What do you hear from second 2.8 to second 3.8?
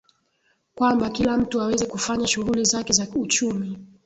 za uchumi